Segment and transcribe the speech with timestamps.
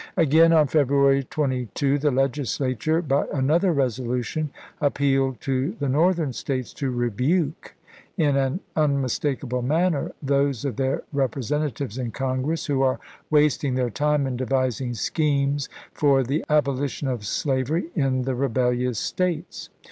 [0.17, 4.49] Again on February 22 the Legislature, by another resolution,
[4.81, 7.75] appealed to the Northern States to" rebuke,
[8.17, 13.91] in an unmistakable manner, those of their Representa tives in Congress who are wasting their
[13.91, 19.69] time in devising schemes for the abolition of slavery in the rebellious States."